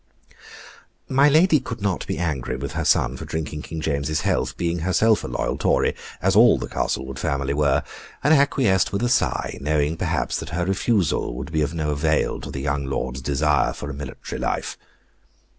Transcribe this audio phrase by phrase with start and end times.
[1.09, 4.79] My lady could not be angry with her son for drinking King James's health, being
[4.79, 5.93] herself a loyal Tory,
[6.23, 7.83] as all the Castlewood family were,
[8.23, 12.41] and acquiesced with a sigh, knowing, perhaps, that her refusal would be of no avail
[12.41, 14.75] to the young lord's desire for a military life.